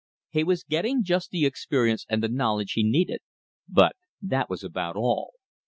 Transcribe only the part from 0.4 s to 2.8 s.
was getting just the experience and the knowledge